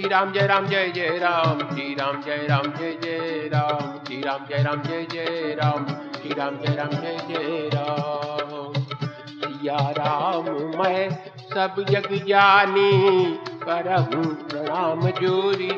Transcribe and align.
श्री 0.00 0.08
राम 0.08 0.32
जय 0.32 0.46
राम 0.46 0.66
जय 0.66 0.88
जय 0.94 1.18
राम 1.18 1.58
श्री 1.58 1.94
राम 1.94 2.22
जय 2.22 2.46
राम 2.50 2.62
जय 2.78 2.92
जय 3.02 3.50
राम 3.52 3.98
श्री 4.06 4.20
राम 4.20 4.46
जय 4.48 4.62
राम 4.62 4.82
जय 4.82 5.06
जय 5.12 5.56
राम 5.60 5.84
श्री 5.86 6.34
राम 6.34 6.56
जय 6.56 6.74
राम 6.74 6.90
जय 6.90 7.18
जय 7.28 7.70
राम 7.74 8.72
सिया 9.28 9.76
राम, 9.76 10.44
मैं 10.78 11.10
सब 11.54 11.84
जग 11.90 12.24
जानी 12.28 13.22
करहूँ 13.62 14.24
प्रणाम 14.24 15.10
जोरी 15.10 15.70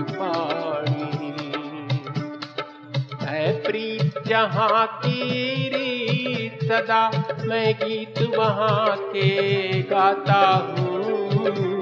पानी। 0.00 1.32
है 3.26 3.62
प्रीत 3.62 4.14
जहाँ 4.26 4.86
की 4.86 6.50
सदा 6.62 7.10
मैं 7.44 7.74
गीत 7.74 8.22
वहाँ 8.38 8.96
के 8.96 9.82
गाता 9.82 10.74
हूँ। 10.78 11.75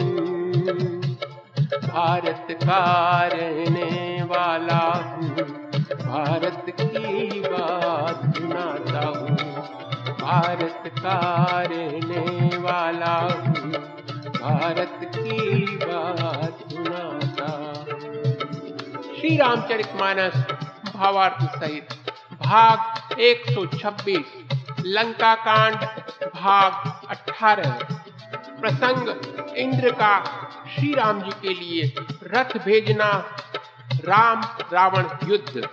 भारत 1.95 2.47
का 2.63 2.79
रहने 3.33 4.23
वाला 4.23 4.79
हूँ। 4.79 5.29
भारत 6.01 6.65
की 6.81 7.41
बात 7.41 8.37
सुनाता 8.37 9.07
हूँ। 9.09 9.37
भारत 10.21 10.83
का 10.99 11.19
रहने 11.63 12.57
वाला 12.57 13.15
हूँ। 13.17 13.71
भारत 14.39 14.99
की 15.17 15.65
बात 15.85 16.73
सुनाता 16.73 17.49
श्री 19.21 19.37
रामचरित 19.37 19.95
मानस 20.01 20.35
भावार्थ 20.97 21.45
सहित 21.59 21.95
भाग 22.43 23.21
126 23.21 24.85
लंका 24.87 25.35
कांड 25.45 25.77
भाग 26.35 26.73
18 27.11 27.71
प्रसंग 28.61 29.57
इंद्र 29.57 29.91
का 29.93 30.44
श्री 30.75 30.95
राम 30.95 31.21
जी 31.23 31.31
के 31.43 31.55
लिए 31.55 31.95
रथ 32.25 32.59
भेजना 32.65 33.11
राम 34.05 34.41
रावण 34.73 35.05
युद्ध। 35.29 35.69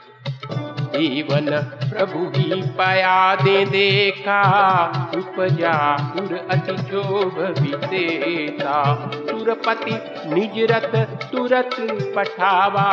जीवन 0.93 1.45
प्रभु 1.89 2.19
ही 2.35 2.61
पाया 2.61 3.35
दे 3.35 3.65
देखा 3.65 4.41
उपजा 5.15 5.73
उर 6.15 6.47
अति 6.51 6.77
शोभ 6.77 7.39
विशेषा। 7.59 8.75
सुरपति 9.13 9.93
निज 10.33 10.71
रथ 10.71 10.95
तुरत 11.31 11.75
पठावा 12.15 12.89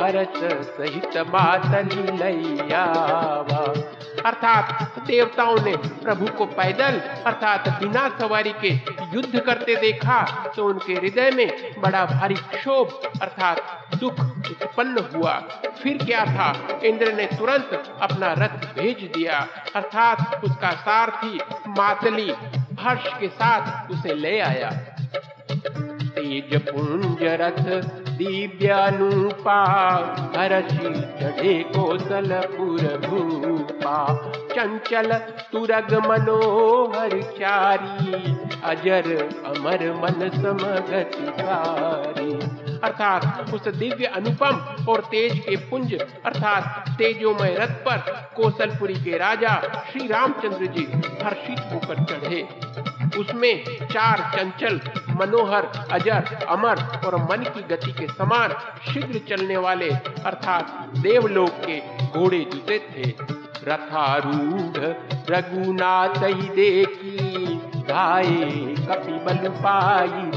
हरस 0.00 0.40
सहित 0.68 1.18
मातली 1.28 2.16
लैयावा। 2.16 3.74
अर्थात 4.26 4.98
देवताओं 5.06 5.56
ने 5.64 5.76
प्रभु 5.76 6.26
को 6.28 6.44
पैदल, 6.52 6.98
अर्थात 7.26 7.68
बिना 7.80 8.08
सवारी 8.18 8.52
के 8.60 8.68
युद्ध 9.14 9.40
करते 9.40 9.76
देखा 9.76 10.20
तो 10.56 10.66
उनके 10.66 10.94
हृदय 10.94 11.30
में 11.30 11.80
बड़ा 11.80 12.04
भारी 12.06 12.34
क्षोभ, 12.34 13.00
अर्थात 13.22 13.60
दुख 13.94 14.20
उत्पन्न 14.20 15.04
हुआ। 15.14 15.34
फिर 15.82 16.04
क्या 16.04 16.24
था? 16.26 16.52
इंद्र 16.84 17.12
ने 17.12 17.26
तुरंत 17.26 17.98
अपना 18.02 18.32
रथ 18.32 18.66
भेज 18.74 19.02
दिया। 19.14 19.46
अर्थात 19.76 20.44
उसका 20.44 20.70
सारथी 20.80 21.38
मातली 21.70 22.30
हर्ष 22.80 23.08
के 23.20 23.28
साथ 23.28 23.90
उसे 23.90 24.14
ले 24.14 24.38
आया। 24.40 24.70
तेज 26.34 26.54
पुंज 26.68 27.18
रथ 27.40 27.60
दिव्यानुपा, 28.18 29.58
हरषि 30.36 30.90
चढ़े 31.20 31.52
कौशलपुर 31.62 32.82
भूपा 33.06 33.96
चंचल 34.54 35.12
तुरग 35.52 35.94
मनोहर 36.06 37.14
चारी 37.38 38.36
अजर 38.64 39.08
अमर 39.46 39.86
मन 40.02 40.28
समगतिकारी। 40.42 42.32
अर्थात 42.84 43.50
उस 43.54 43.68
दिव्य 43.68 44.04
अनुपम 44.04 44.84
और 44.88 45.00
तेज 45.00 45.38
के 45.38 45.56
पुंज, 45.56 45.94
अर्थात 46.24 46.88
तेजोमय 46.98 47.54
रथ 47.54 47.74
पर 47.86 48.30
कौशलपुरी 48.36 48.94
के 48.94 49.18
राजा 49.18 49.54
श्री 49.92 50.06
रामचंद्र 50.06 50.66
जी 50.66 50.84
हर्षित 51.24 51.58
होकर 51.72 52.04
चढ़े। 52.04 52.48
उसमें 53.18 53.64
चार 53.86 54.18
चंचल, 54.34 54.80
मनोहर, 55.10 55.68
अजर, 55.92 56.46
अमर 56.48 56.78
और 57.06 57.16
मन 57.30 57.44
की 57.44 57.62
गति 57.62 57.92
के 57.92 58.06
समान 58.06 58.50
शीघ्र 58.92 59.20
चलने 59.28 59.56
वाले, 59.56 59.90
अर्थात 60.24 60.90
देवलोक 60.98 61.50
के 61.50 61.78
घोड़े 62.06 62.40
जुटे 62.40 62.78
थे। 62.78 63.10
रथारूढ़ 63.68 64.82
रघुनाथ 65.30 66.22
ही 66.24 66.48
देखी 66.48 67.60
गाये 67.88 68.74
कपि 68.86 69.12
बल 69.12 69.48
पाई 69.48 70.30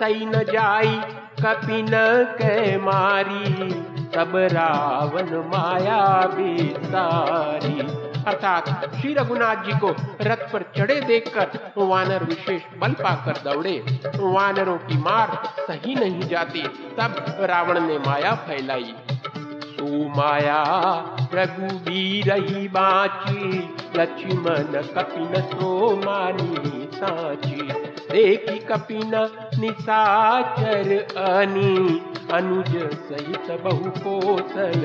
सही 0.00 0.26
न 0.26 0.32
जाई, 0.32 1.00
कपि 1.42 1.82
न 1.82 1.90
कै 2.38 2.76
मारी। 2.76 3.72
तब 4.14 4.32
रावण 4.36 5.24
माया 5.24 6.26
बेसारी। 6.26 7.80
अर्थात 8.24 8.94
श्री 8.94 9.14
रघुनाथ 9.14 9.56
जी 9.56 9.78
को 9.78 9.94
रथ 10.20 10.52
पर 10.52 10.72
चढ़े 10.78 11.00
देखकर 11.00 11.72
वानर 11.78 12.24
विशेष 12.24 12.62
बल 12.78 12.92
पाकर 12.92 13.52
दौड़े। 13.52 13.84
वानरों 14.16 14.76
की 14.76 14.98
मार 14.98 15.48
सही 15.58 15.94
नहीं 15.94 16.20
जाती, 16.20 16.62
तब 16.68 17.36
रावण 17.40 17.80
ने 17.80 17.98
माया 17.98 18.34
फैलाई। 18.34 18.94
माया, 20.16 20.62
रघुवीर 21.34 22.32
ही 22.32 22.68
बाची, 22.68 23.76
लक्ष्मण 23.96 24.82
कपिन 24.82 25.42
सो 25.42 25.96
मानी 25.96 26.88
साची। 26.94 27.93
देखी 28.14 28.58
कपिन, 28.58 29.12
निसाचर 29.60 30.90
अनी, 31.18 32.00
अनुज 32.32 32.76
सहित 33.08 33.50
बहु 33.60 33.90
कोसल 33.96 34.84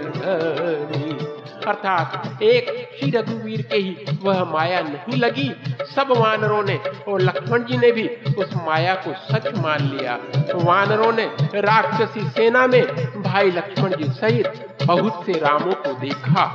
अर्थात 1.67 2.41
एक 2.43 2.71
श्री 2.99 3.11
रघुवीर 3.11 3.61
के 3.61 3.77
ही 3.77 4.17
वह 4.23 4.43
माया 4.43 4.81
नहीं 4.81 5.17
लगी। 5.17 5.49
सब 5.95 6.13
वानरों 6.17 6.63
ने 6.63 6.79
और 7.07 7.21
लक्ष्मण 7.21 7.63
जी 7.63 7.77
ने 7.77 7.91
भी 7.91 8.07
उस 8.37 8.55
माया 8.55 8.95
को 8.95 9.13
सच 9.27 9.57
मान 9.57 9.87
लिया। 9.89 10.19
वानरों 10.55 11.11
ने 11.13 11.31
राक्षसी 11.55 12.29
सेना 12.29 12.67
में 12.67 12.83
भाई 13.23 13.51
लक्ष्मण 13.51 13.95
जी 13.95 14.09
सहित 14.11 14.77
बहुत 14.83 15.25
से 15.25 15.39
रामों 15.39 15.73
को 15.73 15.93
देखा। 15.99 16.45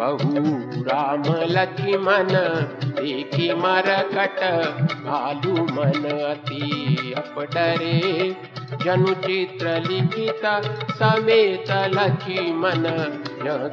बहु 0.00 0.34
राम 0.82 1.22
लक्ष्मण, 1.28 2.28
देखी 3.00 3.54
मरकट 3.54 4.40
भालू 5.04 5.64
मन 5.64 6.08
अति 6.08 7.14
अपडरे। 7.16 8.36
जनु 8.84 9.14
चित्र 9.14 9.82
लिखित, 9.90 10.40
समेत 10.90 11.70
लक्ष्मण 11.70 12.86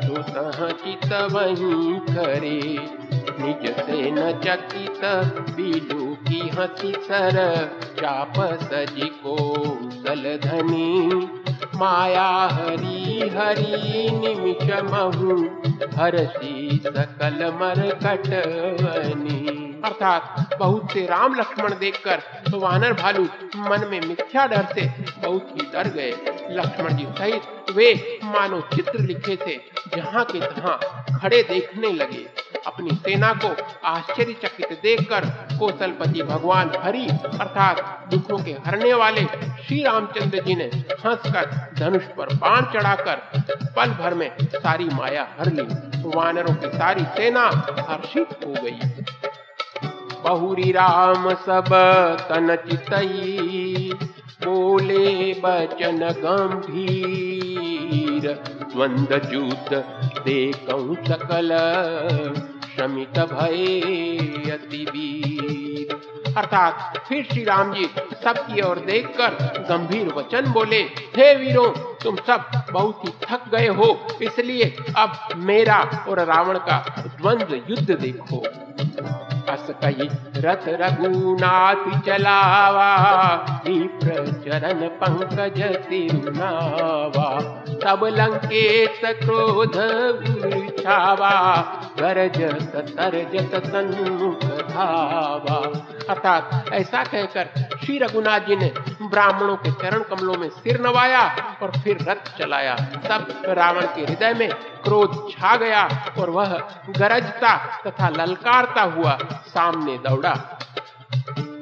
सुत 0.07 0.35
चित 0.83 1.13
वही 1.13 1.99
करे। 2.15 2.77
निज 3.39 3.71
से 3.77 4.11
न 4.11 4.31
चकित, 4.31 5.05
बिलू 5.55 6.17
की 6.27 6.49
हसी 6.49 6.91
सर 6.91 7.65
चाप 7.99 8.33
सजी 8.63 9.07
को 9.07 9.37
सल 9.93 10.39
धनी। 10.43 11.21
माया 11.79 12.27
हरी 12.57 13.29
हरी 13.35 14.09
निमिषमहु 14.19 15.37
हरसी 15.97 16.79
सकल 16.85 17.39
मर 17.59 17.79
मरकटवनी 17.85 19.66
अर्थात 19.85 20.55
बहुत 20.59 20.91
से 20.91 21.05
राम 21.05 21.35
लक्ष्मण 21.35 21.73
देखकर 21.79 22.21
वानर 22.53 22.93
भालू 22.93 23.23
मन 23.59 23.87
में 23.87 23.99
मिथ्या 24.01 24.45
डर 24.47 24.65
से 24.73 24.85
बहुत 25.21 25.51
ही 25.51 25.67
डर 25.73 25.87
गए। 25.89 26.11
लक्ष्मण 26.51 26.95
जी 26.97 27.05
सहित 27.17 27.71
वे 27.71 28.19
मानो 28.23 28.59
चित्र 28.75 28.99
लिखे 28.99 29.35
थे, 29.37 29.55
जहाँ 29.95 30.23
के 30.25 30.39
तहाँ 30.41 30.79
खड़े 31.19 31.41
देखने 31.43 31.91
लगे। 31.93 32.25
अपनी 32.67 32.95
सेना 32.95 33.31
को 33.35 33.49
आश्चर्यचकित 33.87 34.71
देखकर 34.83 35.25
कौशलपति 35.59 36.23
भगवान 36.23 36.71
हरि, 36.77 37.05
अर्थात 37.07 38.07
दुखों 38.11 38.37
के 38.43 38.51
हरने 38.65 38.93
वाले 38.93 39.25
श्री 39.63 39.81
रामचंद्र 39.83 40.41
जी 40.41 40.55
ने 40.55 40.69
हंसकर 41.05 41.45
धनुष 41.79 42.03
पर 42.17 42.33
बाण 42.35 42.61
चढ़ाकर 42.73 43.21
पल 43.75 43.91
भर 43.93 44.13
में 44.13 44.29
सारी 44.45 44.89
माया 44.93 45.27
हर 45.39 45.51
ली। 45.53 45.67
वानरों 46.07 46.53
की 46.55 46.67
सारी 46.69 47.03
सेना 47.15 47.41
हर्षित 47.89 48.29
हो 48.45 48.53
गई। 48.53 48.79
बहुरी 50.27 50.71
राम 50.71 51.33
सब 51.33 51.69
तन 52.29 52.55
चितई। 52.67 53.91
बोले 54.43 55.33
बचन 55.33 55.99
गंभीर, 56.17 58.23
द्वंद 58.73 59.21
जूत 59.31 59.73
देखऊं 60.25 60.95
सकल, 61.05 61.49
शमित 62.67 63.19
भय 63.31 64.51
अति 64.51 64.85
वीर। 64.89 65.95
अर्थात 66.37 66.97
फिर 67.07 67.23
श्री 67.23 67.43
राम 67.43 67.73
जी 67.73 67.85
सबकी 68.23 68.61
ओर 68.61 68.79
देखकर 68.79 69.33
गंभीर 69.69 70.07
वचन 70.13 70.51
बोले, 70.51 70.81
हे 71.15 71.33
वीरों, 71.35 71.69
तुम 72.03 72.15
सब 72.27 72.49
बहुत 72.71 73.05
ही 73.05 73.11
थक 73.23 73.49
गए 73.51 73.69
हो, 73.69 73.99
इसलिए 74.21 74.75
अब 74.97 75.17
मेरा 75.45 75.77
और 76.09 76.19
रावण 76.25 76.57
का 76.59 76.77
द्वंद्व 77.21 77.55
युद्ध 77.69 77.91
देखो। 77.91 78.43
अस 79.49 79.67
कही 79.83 80.07
रथ 80.37 80.65
रघुनाथ 80.79 81.83
चलावा 82.05 82.89
विप्र 83.67 84.25
चरण 84.43 84.87
पंकज 84.97 85.61
तिरुनावा। 85.85 87.27
तब 87.83 88.05
लंकेश 88.11 88.99
क्रोध 89.19 89.75
छावा 90.79 91.31
गरजत 91.99 92.75
तरजत 92.89 93.55
सन्मुख 93.65 94.43
धावा। 94.69 95.57
अर्थात 96.09 96.73
ऐसा 96.73 97.03
कहकर 97.03 97.49
श्री 97.85 97.97
रघुनाथ 97.97 98.39
जी 98.39 98.55
ने 98.55 98.71
ब्राह्मणों 99.03 99.55
के 99.55 99.71
चरण 99.81 100.03
कमलों 100.09 100.33
में 100.33 100.49
सिर 100.49 100.81
नवाया 100.81 101.23
और 101.61 101.71
फिर 101.77 101.97
रथ 102.09 102.37
चलाया। 102.37 102.75
तब 103.05 103.27
रावण 103.49 103.85
के 103.95 104.01
हृदय 104.01 104.33
में 104.33 104.49
क्रोध 104.83 105.15
छा 105.31 105.55
गया 105.57 105.83
और 106.19 106.29
वह 106.29 106.53
गरजता 106.97 107.55
तथा 107.87 108.09
ललकारता 108.09 108.81
हुआ 108.93 109.17
सामने 109.47 109.97
दौड़ा। 109.97 110.33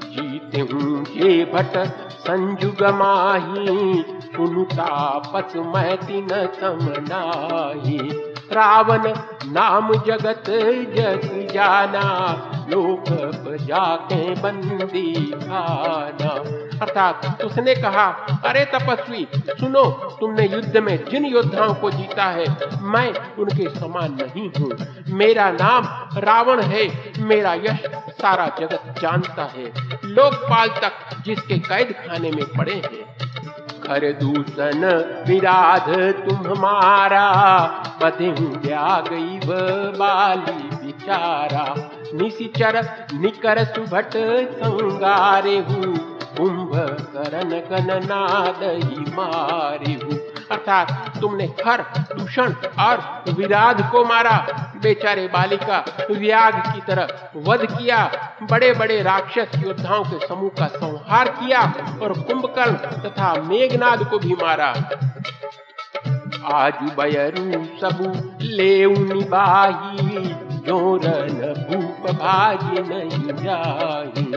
जीते 0.06 0.59
हूँ 0.62 1.06
ये 1.12 1.44
भट 1.45 1.77
संजुग 2.19 2.83
माही 2.94 4.03
सुनुता 4.25 4.94
पस 5.25 5.56
मैतिन 5.65 6.27
समनाही 6.59 7.97
रावण 8.51 9.07
नाम 9.51 9.91
जगत 9.97 10.50
जग 10.95 11.47
जाना, 11.51 12.03
लोक 12.69 13.09
जाके 13.61 14.23
बंदी 14.41 15.13
खाना 15.31 16.33
अर्थात 16.81 17.44
उसने 17.44 17.75
कहा, 17.75 18.06
अरे 18.45 18.66
तपस्वी, 18.66 19.27
सुनो, 19.36 19.86
तुमने 20.19 20.48
युद्ध 20.48 20.77
में 20.77 21.06
जिन 21.06 21.25
योद्धाओं 21.25 21.74
को 21.74 21.92
जीता 21.92 22.24
है, 22.24 22.45
मैं 22.81 23.36
उनके 23.36 23.69
समान 23.69 24.18
नहीं 24.22 24.50
हूँ। 24.60 24.72
मेरा 25.18 25.51
नाम 25.51 25.88
रावण 26.18 26.62
है, 26.62 27.13
मेरा 27.19 27.54
यश 27.54 27.86
सारा 28.22 28.48
जगत 28.60 28.95
जानता 29.01 29.44
है। 29.44 29.66
लोकपाल 30.06 30.68
तक 30.68 31.22
जिसके 31.25 31.57
कैद 31.57 31.92
खाने 31.92 32.31
में 32.31 32.45
पड़े 32.45 32.74
हैं। 32.74 33.16
खर 33.86 34.12
दूषण 34.12 34.86
विराध 35.28 35.89
तुम 36.30 36.38
हमारा 36.38 37.31
बधे 38.04 38.30
गया 38.31 39.04
गई 39.12 39.39
बाली 39.48 40.86
बिचारा। 40.86 41.66
निशिचर 42.13 42.83
निकर 43.13 43.63
सुभट 43.63 44.10
संगारे 44.56 45.57
हूँ 45.57 46.14
कुंभ 46.37 46.71
करण 47.13 47.49
गणनाद 47.69 48.63
ही 48.83 48.99
मारे 49.11 49.93
अर्थात 50.51 51.17
तुमने 51.21 51.47
खर 51.47 51.81
दूषण 52.17 52.53
और 52.79 53.23
विराध 53.29 53.91
को 53.91 54.03
मारा। 54.05 54.37
बेचारे 54.81 55.27
बालिका 55.27 55.77
व्याग 56.11 56.55
की 56.67 56.81
तरह 56.81 57.07
वध 57.35 57.65
किया 57.65 57.99
बड़े 58.51 58.71
बड़े 58.73 59.01
राक्षस 59.01 59.47
योद्धाओं 59.57 60.03
के 60.03 60.27
समूह 60.27 60.49
का 60.49 60.67
संहार 60.67 61.29
किया 61.29 61.61
और 62.01 62.13
कुंभकर्ण 62.19 62.73
तथा 63.03 63.33
मेघनाद 63.41 64.03
को 64.09 64.19
भी 64.19 64.33
मारा। 64.33 64.73
आज 66.53 66.73
बयरू 66.99 67.51
सबू 67.81 68.11
ले 68.41 68.85
निबाही। 68.85 70.55
जोरन 70.65 71.53
भूप 71.57 72.12
भागी 72.12 72.81
नहीं 72.81 73.44
जाही 73.44 74.33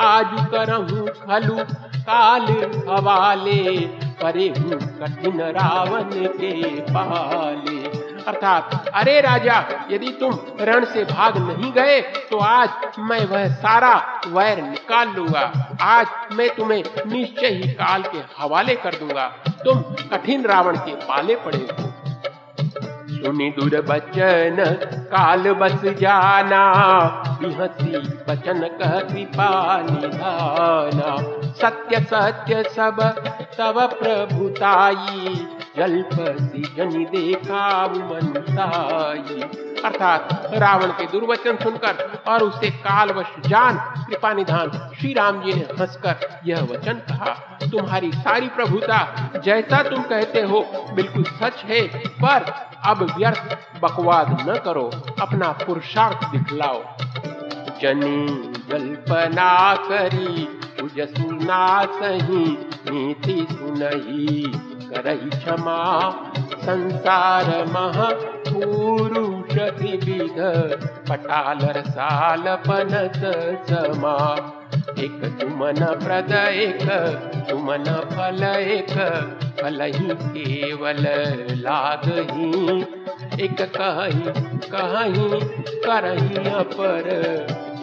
आज 0.00 0.46
करहूँ 0.50 1.08
खलु 1.08 1.56
काल 1.96 2.42
हवाले 2.90 3.80
परे 4.22 4.54
हूँ 4.58 4.70
कठिन 4.70 5.40
रावण 5.40 6.02
के 6.12 6.80
पाले। 6.80 7.82
अर्थात, 8.22 8.88
अरे 8.94 9.20
राजा, 9.20 9.64
यदि 9.90 10.16
तुम 10.20 10.38
रण 10.60 10.84
से 10.84 11.04
भाग 11.04 11.38
नहीं 11.38 11.72
गए 11.72 12.00
तो 12.00 12.38
आज 12.38 12.70
मैं 12.98 13.24
वह 13.26 13.48
सारा 13.54 14.20
वैर 14.26 14.62
निकाल 14.62 15.08
लूँगा। 15.08 15.76
आज 15.80 16.06
मैं 16.32 16.48
तुम्हें 16.50 16.84
निश्चय 17.06 17.46
ही 17.46 17.68
काल 17.72 18.02
के 18.02 18.18
हवाले 18.38 18.74
कर 18.74 18.94
दूँगा। 18.94 19.26
तुम 19.48 19.82
कठिन 19.82 20.44
रावण 20.44 20.76
के 20.76 20.94
पाले 20.94 21.36
पड़े 21.36 21.58
हो। 21.58 21.91
सुनी 23.22 23.48
दूर 23.50 23.74
बचन 23.88 24.56
काल 25.10 25.52
बस 25.54 25.84
जाना 26.00 26.62
हसी 27.58 27.98
बचन 28.28 28.60
कह 28.80 28.98
कृपा 29.00 29.48
निधाना 29.82 31.16
सत्य 31.60 32.00
सत्य 32.10 32.62
सब 32.76 33.00
तब 33.58 33.78
प्रभुताई। 33.98 35.36
जल्पसी 35.76 36.62
जनि 36.76 37.04
देखा 37.04 37.86
मनसाई। 37.88 39.40
अर्थात 39.84 40.50
रावण 40.54 40.90
के 40.90 41.06
दुर्वचन 41.06 41.56
सुनकर 41.56 42.22
और 42.28 42.42
उसे 42.42 42.70
कालवश 42.70 43.48
जान, 43.48 43.76
कृपा 44.08 44.32
निधान 44.32 44.70
श्री 45.00 45.12
राम 45.12 45.42
जी 45.42 45.52
ने 45.52 45.66
हंसकर 45.80 46.40
यह 46.46 46.62
वचन 46.62 46.92
कहा, 46.92 47.58
तुम्हारी 47.70 48.12
सारी 48.12 48.48
प्रभुता 48.48 49.00
जैसा 49.44 49.82
तुम 49.82 50.02
कहते 50.02 50.42
हो, 50.42 50.60
बिल्कुल 50.94 51.24
सच 51.24 51.64
है, 51.64 51.88
पर 51.98 52.54
अब 52.84 53.02
व्यर्थ 53.18 53.58
बकवाद 53.82 54.48
न 54.48 54.58
करो, 54.58 54.90
अपना 55.20 55.52
पुरुषार्थ 55.52 56.26
दिखलाओ। 56.28 56.82
जनी 57.80 58.26
जल्पना 58.68 59.74
करी 59.74 60.48
सुना 60.98 61.84
सही, 61.84 62.44
नीति 62.90 63.46
सुनही 63.50 64.71
करही 64.92 65.30
क्षमा 65.30 65.78
संसार 66.54 67.64
मह 67.64 68.10
पुरुष 68.48 69.54
विविध 69.80 70.40
पटालर 71.08 71.80
साल 71.86 72.42
पनत 72.46 73.20
समा। 73.70 74.36
एक 74.98 75.38
तुमन 75.40 75.74
प्रद 75.74 76.32
एक 76.32 76.90
तुमन 77.50 77.84
फल 77.84 78.42
एक, 78.44 78.92
फल 79.60 79.80
ही 79.82 80.14
केवल 80.14 81.06
लाग 81.58 82.28
ही 82.30 82.82
एक 83.44 83.60
कही 83.60 84.20
कही, 84.74 85.40
करही 85.80 86.50
अपर, 86.50 87.08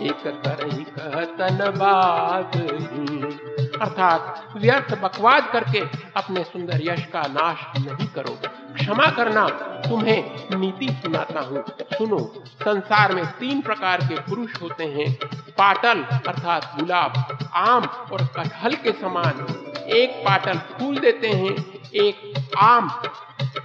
एक 0.01 0.23
करही 0.27 0.83
कहतन 0.83 1.57
बात 1.77 2.51
ही। 2.55 3.68
अर्थात 3.81 4.53
व्यर्थ 4.57 4.93
बकवाद 5.01 5.49
करके 5.53 5.79
अपने 6.15 6.43
सुंदर 6.43 6.79
यश 6.83 7.05
का 7.05 7.21
नाश 7.21 7.79
नहीं 7.79 8.07
करो 8.07 8.37
क्षमा 8.75 9.09
करना 9.11 9.47
तुम्हें 9.87 10.57
नीति 10.57 10.87
सुनाता 10.91 11.39
हूँ। 11.39 11.63
सुनो, 11.93 12.19
संसार 12.45 13.13
में 13.15 13.25
तीन 13.25 13.61
प्रकार 13.61 14.01
के 14.01 14.19
पुरुष 14.19 14.61
होते 14.61 14.85
हैं। 14.85 15.13
पाटल 15.57 16.03
अर्थात 16.03 16.71
गुलाब, 16.79 17.37
आम 17.53 17.83
और 18.11 18.25
कटहल 18.25 18.75
के 18.75 18.91
समान। 18.91 19.45
एक 19.89 20.23
पाटल 20.27 20.57
फूल 20.57 20.97
देते 20.97 21.27
हैं, 21.27 21.55
एक 21.95 22.55
आम 22.57 22.89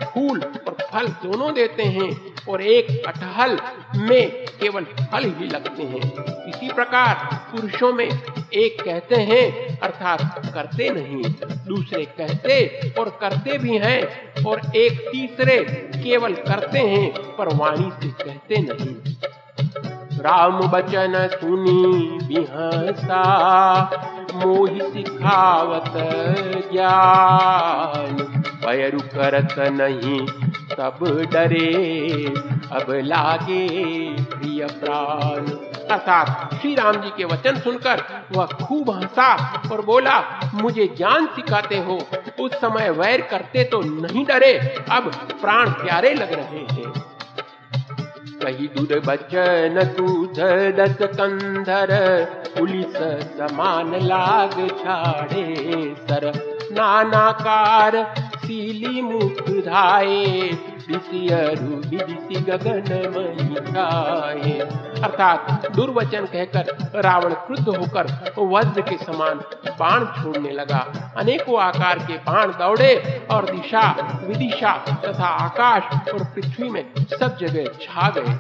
फूल 0.04 0.42
और 0.42 0.76
फल 0.92 1.08
दोनों 1.24 1.54
देते 1.54 1.82
हैं। 1.82 2.33
और 2.48 2.62
एक 2.62 3.02
कटहल 3.06 3.58
में 3.96 4.30
केवल 4.46 4.84
फल 4.84 5.24
ही 5.24 5.46
लगते 5.46 5.82
हैं। 5.82 6.02
इसी 6.46 6.72
प्रकार 6.72 7.14
पुरुषों 7.52 7.92
में 7.92 8.08
एक 8.54 8.82
कहते 8.82 9.16
हैं, 9.16 9.78
अर्थात 9.80 10.42
करते 10.54 10.90
नहीं, 10.90 11.22
दूसरे 11.66 12.04
कहते 12.04 12.92
और 12.98 13.18
करते 13.20 13.58
भी 13.58 13.78
हैं, 13.78 14.02
और 14.44 14.60
एक 14.76 15.00
तीसरे 15.12 15.58
केवल 16.02 16.34
करते 16.34 16.78
हैं, 16.78 17.36
पर 17.36 17.54
वाणी 17.54 17.90
से 18.02 18.24
कहते 18.24 18.58
नहीं। 18.58 18.94
राम 20.20 20.60
बचन 20.60 21.28
सुनी 21.32 22.18
बिहसा, 22.26 23.22
मोहि 24.34 24.80
सिखावत 24.82 25.92
ज्ञान, 26.72 28.16
पैरु 28.64 29.00
करत 29.00 29.54
नहीं 29.58 30.26
तब 30.78 30.98
डरे। 31.32 32.24
अब 32.72 32.86
लागे 33.04 33.68
प्रिय 34.22 34.64
प्राण। 34.64 35.46
अर्थात 35.90 36.54
श्री 36.54 36.74
राम 36.74 36.92
जी 36.92 37.10
के 37.16 37.24
वचन 37.24 37.56
सुनकर 37.56 38.02
वह 38.32 38.46
खूब 38.46 38.90
हंसा 38.90 39.34
और 39.72 39.84
बोला, 39.84 40.20
मुझे 40.54 40.86
ज्ञान 40.96 41.26
सिखाते 41.26 41.78
हो। 41.78 41.98
उस 42.40 42.52
समय 42.54 42.90
वैर 42.90 43.20
करते 43.20 43.64
तो 43.64 43.80
नहीं 43.80 44.24
डरे। 44.24 44.52
अब 44.90 45.10
प्राण 45.40 45.70
प्यारे 45.70 46.14
लग 46.14 46.32
रहे 46.32 46.66
हैं। 46.72 46.92
कही 48.44 48.66
दूर 48.68 49.00
बचन 49.00 49.80
दूध 49.96 50.38
दस 50.76 50.96
कंधर, 51.02 51.88
पुलिस 52.58 52.96
समान 53.38 53.94
लाग 54.02 54.68
छाड़े 54.80 55.94
सर। 55.98 56.32
नानाकार 56.72 57.96
सीली 58.44 59.02
धाये 59.60 60.50
विषयरु 60.88 61.76
विदिसी 61.90 62.40
गगन 62.40 62.90
महिषाए 63.14 64.58
अर्थात 65.04 65.70
दुर्वचन 65.76 66.26
कहकर, 66.26 67.02
रावण 67.04 67.34
क्रुद्ध 67.46 67.68
होकर 67.68 68.06
वज्र 68.38 68.80
के 68.80 68.96
समान 68.96 69.40
बाण 69.78 70.04
छोड़ने 70.04 70.50
लगा। 70.50 70.80
अनेकों 71.16 71.58
आकार 71.60 71.98
के 71.98 72.16
बाण 72.18 72.52
दौड़े 72.52 72.94
और 73.30 73.44
दिशा, 73.44 73.82
विदिशा 74.24 74.72
तथा 75.04 75.26
आकाश 75.26 76.10
और 76.12 76.24
पृथ्वी 76.24 76.68
में 76.70 76.84
सब 77.20 77.36
जगह 77.36 77.64
छा 77.82 78.10
गए। 78.10 78.38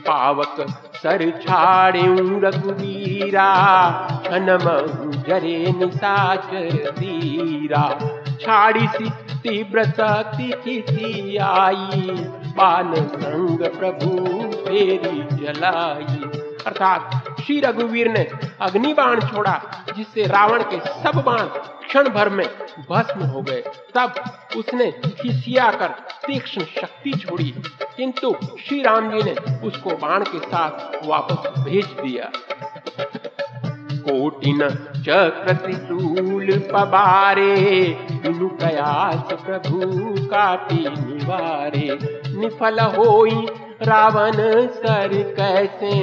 पावक 0.00 0.66
सर 0.96 1.30
छाड़े 1.40 2.02
रघुवीरा 2.40 3.48
जरे 5.28 5.72
निशाचर 5.72 6.90
धीरा 6.98 7.84
छाड़ी 8.40 8.86
सी 8.88 9.10
तीव्र 9.42 9.84
शक्ति 9.84 10.52
किसी 10.64 11.36
आई। 11.38 12.14
बाल 12.56 12.94
संग 12.94 13.64
प्रभु 13.70 14.10
फेरी 14.54 15.22
जलाई। 15.36 16.18
अर्थात 16.66 17.40
श्री 17.40 17.58
रघुवीर 17.60 18.08
ने 18.08 18.26
अग्नि 18.60 18.92
बाण 18.94 19.20
छोड़ा, 19.20 19.60
जिससे 19.96 20.26
रावण 20.26 20.62
के 20.64 20.80
सब 21.02 21.22
बाण 21.26 21.46
क्षण 21.82 22.08
भर 22.08 22.28
में 22.28 22.46
भस्म 22.90 23.26
हो 23.26 23.42
गए। 23.42 23.62
तब 23.94 24.14
उसने 24.56 24.90
खिसिया 24.92 25.70
कर 25.72 25.94
तीक्ष्ण 26.26 26.64
शक्ति 26.74 27.12
छोड़ी, 27.18 27.54
किंतु 27.96 28.34
श्री 28.60 28.82
राम 28.82 29.10
जी 29.10 29.22
ने 29.22 29.34
उसको 29.66 29.96
बाण 29.98 30.24
के 30.24 30.38
साथ 30.40 31.06
वापस 31.06 31.48
भेज 31.60 31.86
दिया। 32.02 32.30
कोटिन 34.00 34.68
चक्र 35.06 35.52
त्रिशूल 35.54 36.46
पबारे 36.72 37.54
बिनु 38.12 38.48
प्रयास 38.48 39.32
प्रभु 39.42 39.80
काटी 40.26 40.84
निवारे। 40.90 41.88
निफल 42.36 42.80
होई 42.96 43.46
रावण 43.82 44.32
सर 44.76 45.12
कैसे 45.36 45.94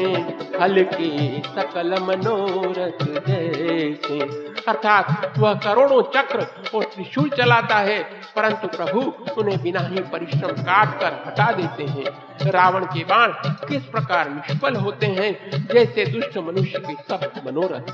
हल 0.62 0.84
के 0.94 1.42
सकल 1.56 1.96
मनोरथ 2.04 3.04
जैसे। 3.27 4.20
अर्थात 4.68 5.38
वह 5.38 5.54
करोड़ों 5.56 6.02
चक्र 6.16 6.46
और 6.76 6.84
त्रिशूल 6.86 7.30
चलाता 7.30 7.76
है, 7.80 8.00
परंतु 8.36 8.68
प्रभु 8.68 9.02
उन्हें 9.38 9.62
बिना 9.64 9.80
ही 9.80 10.02
परिश्रम 10.12 10.64
काट 10.64 11.00
कर 11.00 11.14
हटा 11.28 11.52
देते 11.52 11.84
हैं। 11.86 12.52
रावण 12.52 12.86
के 12.86 13.04
बाण 13.04 13.32
किस 13.68 13.84
प्रकार 13.86 14.30
निष्फल 14.30 14.76
होते 14.76 15.06
हैं, 15.08 15.32
जैसे 15.68 16.06
दुष्ट 16.06 16.38
मनुष्य 16.38 16.80
के 16.80 16.94
सब 17.04 17.42
मनोरथ। 17.46 17.92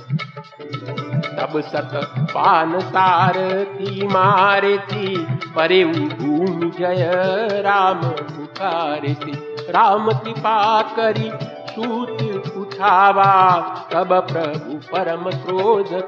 तब 1.33 1.59
सत 1.61 1.91
पान 2.33 2.79
सारथी 2.79 4.07
मारे 4.07 4.77
थी 4.77 5.15
परे 5.55 5.83
भूमि 5.85 6.71
जय 6.79 7.61
राम 7.61 8.01
थी 9.15 9.33
राम 9.69 10.11
कृपा 10.13 10.81
करी, 10.95 11.31
सूत 11.69 12.17
उठावा, 12.83 13.51
तब 13.93 14.27
प्रभु 14.31 14.77
परम 14.77 15.31
क्रोध 15.31 16.01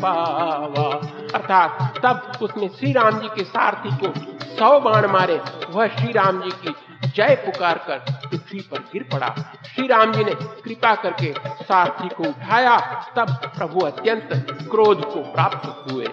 पावा। 0.00 0.94
अर्थात, 1.38 1.94
तब 2.02 2.32
उसने 2.42 2.68
श्री 2.68 2.92
राम 2.92 3.10
जी 3.10 3.28
के 3.28 3.44
सारथी 3.44 3.96
को 3.96 4.12
सौ 4.56 4.80
बाण 4.80 5.06
मारे। 5.06 5.40
वह 5.70 5.86
श्री 5.86 6.12
राम 6.12 6.40
जी 6.42 6.50
की 6.50 6.74
जय 7.08 7.34
पुकार 7.34 7.78
कर 7.78 7.98
पृथ्वी 7.98 8.60
पर 8.60 8.78
गिर 8.78 9.02
पड़ा। 9.12 9.34
श्री 9.74 9.86
राम 9.86 10.12
जी 10.12 10.24
ने 10.24 10.34
कृपा 10.34 10.94
करके 10.94 11.34
सारथी 11.48 12.08
को 12.08 12.24
उठाया। 12.24 13.04
तब 13.16 13.30
प्रभु 13.30 13.80
अत्यंत 13.80 14.28
क्रोध 14.70 15.04
को 15.04 15.20
प्राप्त 15.20 15.92
हुए। 15.92 16.06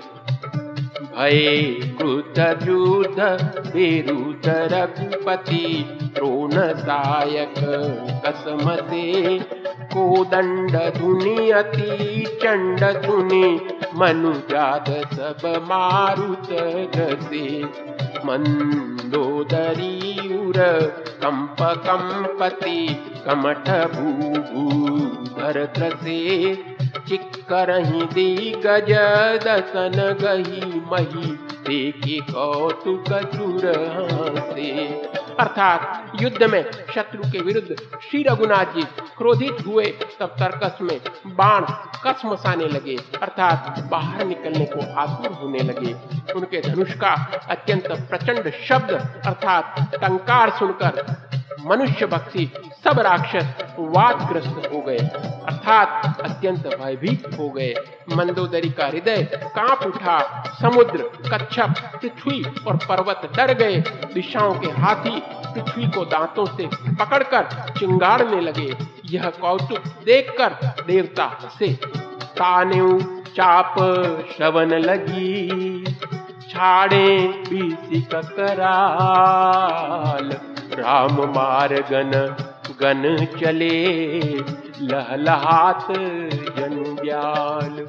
भये 1.17 1.57
क्रुद्ध 1.97 2.67
युद्ध 2.67 3.19
विरुद्ध 3.75 4.47
रघुपति, 4.47 5.67
द्रोण 6.15 6.51
सायक 6.79 7.53
कसम 8.25 8.75
से 8.89 9.39
कोदंड 9.93 10.75
धुनि 10.97 11.49
अति 11.51 12.25
चंड 12.43 12.83
धुनि, 13.05 13.59
मनुजात 13.95 14.89
सब 15.13 15.47
मारुत 15.69 16.49
गसे 16.95 17.63
मंदोदरी 18.25 19.93
उर, 20.37 20.61
कंप 21.23 21.61
कंपति, 21.87 22.87
कमठ 23.25 23.69
भू 23.95 24.11
भू 24.39 24.97
धर 25.35 25.65
त्रसे 25.65 26.74
चिक्करहि 26.99 28.05
दी 28.13 28.51
गज 28.65 28.91
दसन 29.43 29.97
गही 30.21 30.79
मही, 30.91 31.31
देखे 31.67 32.19
कौतुक 32.31 33.13
चुर 33.35 33.73
से 34.39 34.71
अर्थात 35.39 36.21
युद्ध 36.21 36.43
में 36.43 36.63
शत्रु 36.95 37.23
के 37.31 37.39
विरुद्ध 37.39 37.75
श्री 38.01 38.21
रघुनाथ 38.23 38.73
जी 38.75 38.83
क्रोधित 39.17 39.65
हुए, 39.65 39.85
तब 40.19 40.35
तर्कस 40.39 40.77
में 40.81 40.99
बाण 41.35 41.65
कस 42.03 42.21
मसाने 42.25 42.67
लगे, 42.67 42.95
अर्थात 43.21 43.79
बाहर 43.91 44.25
निकलने 44.25 44.65
को 44.65 44.93
आतुर 44.95 45.31
होने 45.31 45.59
लगे। 45.59 45.93
उनके 46.33 46.61
धनुष 46.61 46.93
का 46.93 47.13
अत्यंत 47.49 47.87
प्रचंड 48.09 48.51
शब्द, 48.67 48.91
अर्थात 49.25 49.95
टंकार 49.95 50.49
सुनकर 50.49 51.03
मनुष्य 51.65 52.05
भक्ति 52.05 52.51
सब 52.83 52.99
राक्षस 52.99 53.75
वादग्रस्त 53.79 54.69
हो 54.73 54.81
गए। 54.81 54.97
अर्थात 54.97 56.21
अत्यंत 56.21 56.67
भयभीत 56.67 57.39
हो 57.39 57.49
गए। 57.49 57.75
मंदोदरी 58.15 58.69
का 58.69 58.87
हृदय 58.87 59.29
काँप 59.33 59.85
उठा। 59.85 60.43
समुद्र, 60.61 61.11
कच्छप, 61.33 61.99
पृथ्वी 62.01 62.45
और 62.67 62.75
पर्वत 62.75 63.29
डर 63.35 63.53
गए। 63.53 63.83
दिशाओं 64.13 64.59
के 64.59 64.67
हाथी 64.67 65.23
पृथ्वी 65.29 65.87
को 65.87 66.05
दांतों 66.05 66.45
से 66.45 66.95
पकड़कर 66.95 67.73
चिंगाड़ने 67.79 68.41
लगे। 68.41 68.77
यह 69.05 69.29
कौतुक 69.29 69.77
देखकर 69.77 70.83
देवता 70.87 71.23
हंसे। 71.23 71.79
तानेऊ 72.37 72.99
चाप 73.35 73.75
श्रवण 74.37 74.69
लगी। 74.69 75.85
छाड़े 76.49 77.27
बीसी 77.27 78.07
कराल 78.13 80.54
राम 80.75 81.21
मार्गन 81.35 82.11
गन 82.81 83.03
चले 83.39 83.69
लहलहात 84.81 85.87
जनुब्याल 86.57 87.85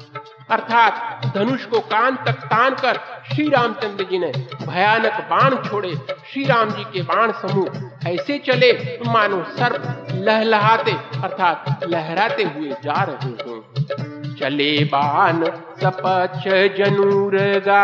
अर्थात 0.51 1.25
धनुष 1.35 1.65
को 1.65 1.79
कान 1.79 2.15
तक 2.25 2.45
तान 2.45 2.75
कर 2.75 2.99
श्री 3.33 3.47
रामचंद्र 3.49 4.03
जी 4.03 4.17
ने 4.17 4.31
भयानक 4.67 5.19
बाण 5.31 5.55
छोड़े। 5.63 5.93
श्री 6.31 6.43
राम 6.45 6.69
जी 6.69 6.83
के 6.83 7.01
बाण 7.01 7.31
समूह 7.31 8.09
ऐसे 8.09 8.37
चले, 8.39 8.71
मानो 9.07 9.43
सर्प 9.49 10.07
लहलहाते, 10.11 10.91
अर्थात 11.23 11.83
लहराते 11.89 12.43
हुए 12.43 12.69
जा 12.83 13.01
रहे 13.03 13.29
हों। 13.43 14.16
चले 14.39 14.83
बान 14.83 15.43
सपच 15.81 16.43
जनुरगा। 16.77 17.81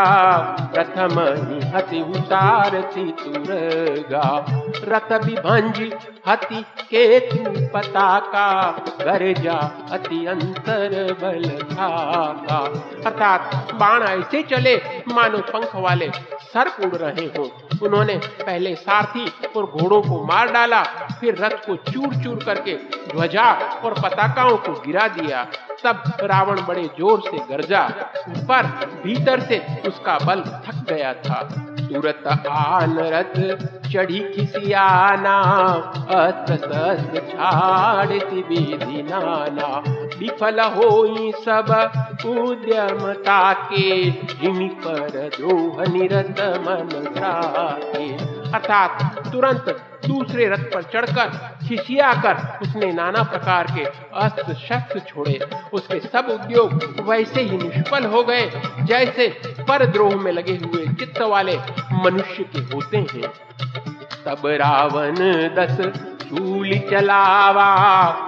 प्रथम 0.73 1.19
हति 1.75 2.01
उतार 2.01 2.79
तुरगा 2.93 4.45
रथ 4.83 5.11
विभंज 5.25 5.79
हति 6.27 6.61
केतु 6.81 7.51
पताका। 7.73 8.47
गरजा 9.01 9.57
अति 9.91 10.25
अंतर 10.25 11.17
बल 11.21 11.49
थाका। 11.71 12.59
अर्थात 13.05 13.73
बाण 13.73 14.03
ऐसे 14.03 14.41
चले, 14.43 14.75
मानो 15.13 15.37
पंख 15.37 15.75
वाले 15.75 16.09
सर्प 16.43 16.77
उड़ 16.85 16.95
रहे 16.95 17.25
हो। 17.37 17.49
उन्होंने 17.83 18.17
पहले 18.17 18.75
सारथी 18.75 19.25
और 19.57 19.65
घोड़ों 19.65 20.01
को 20.01 20.23
मार 20.25 20.51
डाला, 20.51 20.83
फिर 21.19 21.35
रथ 21.35 21.65
को 21.67 21.75
चूर 21.91 22.15
चूर 22.23 22.43
करके 22.43 22.73
ध्वजा 23.11 23.51
और 23.85 23.93
पताकाओं 23.93 24.57
को 24.57 24.73
गिरा 24.81 25.07
दिया। 25.07 25.47
तब 25.85 26.03
रावण 26.23 26.61
बड़े 26.65 26.83
ज़ोर 26.97 27.21
से 27.21 27.37
गरजा, 27.49 27.83
पर 28.49 28.67
भीतर 29.03 29.39
से 29.39 29.61
उसका 29.87 30.17
बल 30.25 30.41
थक 30.65 30.85
गया 30.89 31.13
था। 31.23 31.41
तुरत 31.83 32.23
आन 32.49 32.97
रथ 33.13 33.35
चढ़ी 33.87 34.19
खिसियाना 34.29 35.35
अस्त्र 36.11 36.55
शस्त्र 36.55 37.19
छाड़ती 37.29 38.41
विधि 38.41 39.03
नाना। 39.03 39.67
विफल 40.19 40.61
होई 40.75 41.31
सब 41.39 41.71
उद्यमता 42.25 43.41
के, 43.53 44.09
जिमि 44.11 44.69
पर 44.85 45.29
द्रोह 45.37 45.83
निरत 45.93 46.41
मन 46.59 46.89
के 47.17 48.42
अर्थात 48.53 49.27
तुरंत 49.31 49.65
दूसरे 50.05 50.47
रथ 50.47 50.63
पर 50.73 50.83
चढ़कर 50.83 51.29
खिसिया 51.67 52.13
कर 52.23 52.37
उसने 52.61 52.91
नाना 52.93 53.23
प्रकार 53.23 53.67
के 53.75 53.83
अस्त्र 54.19 54.53
शस्त्र 54.55 54.99
छोड़े। 54.99 55.39
उसके 55.73 55.99
सब 56.01 56.27
उद्योग 56.31 56.73
वैसे 57.01 57.41
ही 57.41 57.57
निष्फल 57.57 58.05
हो 58.05 58.23
गए, 58.23 58.49
जैसे 58.81 59.27
परद्रोह 59.67 60.15
में 60.15 60.31
लगे 60.31 60.55
हुए 60.55 60.85
चित्त 60.95 61.21
वाले 61.23 61.57
मनुष्य 62.03 62.43
के 62.45 62.61
होते 62.73 62.97
हैं। 62.97 63.31
तब 64.25 64.45
रावण 64.61 65.15
दस 65.55 65.81
शूल 66.23 66.77
चलावा, 66.91 67.69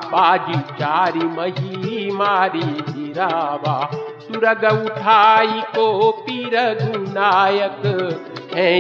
बाजी 0.06 0.60
चारी 0.74 1.28
मही 1.28 2.10
मारी 2.12 2.62
गिरावा 2.62 3.80
सुरग 4.22 4.64
उठाई 4.76 5.62
को 5.76 6.12
पीर 6.22 6.56
गुनायक 6.82 7.82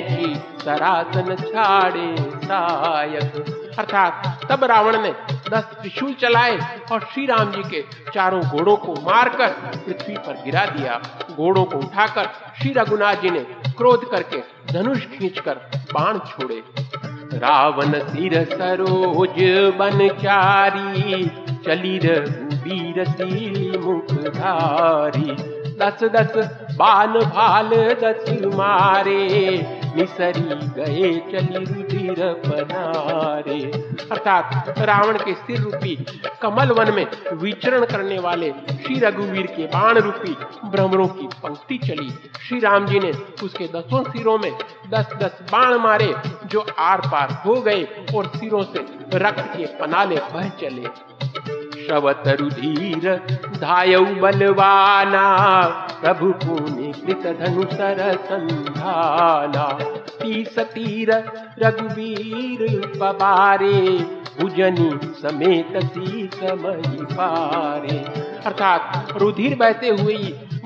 जी 0.09 0.33
सरासन 0.65 1.35
छाड़े 1.35 2.15
सायक। 2.45 3.75
अर्थात 3.79 4.45
तब 4.49 4.63
रावण 4.63 5.01
ने 5.01 5.11
दस 5.51 5.63
त्रिशूल 5.81 6.13
चलाए 6.13 6.57
और 6.91 6.99
श्री 7.13 7.25
राम 7.25 7.51
जी 7.51 7.63
के 7.63 7.81
चारों 8.11 8.41
घोड़ों 8.41 8.75
को 8.77 8.93
मारकर 9.01 9.49
पृथ्वी 9.77 10.15
पर 10.17 10.41
गिरा 10.43 10.65
दिया। 10.65 10.99
घोड़ों 11.31 11.63
को 11.65 11.77
उठाकर 11.77 12.29
श्री 12.59 12.71
रघुनाथ 12.73 13.15
जी 13.15 13.29
ने 13.29 13.39
क्रोध 13.77 14.09
करके 14.11 14.37
धनुष 14.73 15.05
खींचकर 15.07 15.55
बाण 15.93 16.19
छोड़े। 16.29 16.61
रावण 17.35 17.99
सिर 18.03 18.43
सरोज 18.45 19.39
बन 19.77 20.07
चारी, 20.21 21.25
चली 21.65 21.97
रघुबीर 21.97 23.03
मुखधारी 23.79 25.31
दस 25.79 26.03
दस 26.11 26.35
बाल 26.77 27.19
भाल 27.25 27.69
दस 28.03 28.29
मारे 28.55 29.23
निसरी 29.95 30.41
गए 30.77 31.09
चली 31.31 31.63
रुधिर 31.65 32.15
पनारे। 32.45 33.59
अर्थात 34.11 34.79
रावण 34.79 35.17
के 35.17 35.33
सिर 35.33 35.59
रूपी 35.59 35.95
कमल 36.41 36.71
वन 36.71 36.93
में 36.93 37.05
विचरण 37.33 37.85
करने 37.85 38.19
वाले 38.19 38.51
श्री 38.83 38.99
रघुवीर 38.99 39.45
के 39.47 39.65
बाण 39.67 39.97
रूपी 39.97 40.35
भ्रमरों 40.65 41.07
की 41.07 41.27
पंक्ति 41.43 41.77
चली। 41.77 42.09
श्री 42.47 42.59
राम 42.59 42.85
जी 42.85 42.99
ने 42.99 43.11
उसके 43.43 43.67
दसों 43.67 44.03
सिरों 44.03 44.37
में 44.39 44.51
दस 44.89 45.09
दस 45.15 45.39
बाण 45.51 45.77
मारे, 45.77 46.13
जो 46.45 46.65
आर 46.79 47.01
पार 47.01 47.31
हो 47.45 47.61
गए 47.61 47.83
और 48.15 48.27
सिरों 48.35 48.63
से 48.63 48.85
रक्त 49.17 49.57
के 49.57 49.65
पनाले 49.77 50.15
बह 50.33 50.49
चले। 50.61 50.87
शवतरुधीर 51.85 53.15
धायौ 53.57 54.05
बलवाना 54.05 55.84
प्रभु 56.01 56.31
पुण्य 56.33 56.91
कृत 57.05 57.25
धनुसर 57.39 57.99
संधाना 58.25 59.67
तीस 60.21 60.59
तीर 60.59 61.11
रघुवीर 61.59 62.61
पबारे, 62.99 63.79
भुजनी 64.39 64.89
समेत 65.21 65.77
सी 65.85 66.29
समय 66.33 66.81
पारे। 67.13 67.97
अर्थात 68.45 69.13
रुधिर 69.17 69.55
बहते 69.55 69.89
हुए 69.89 70.17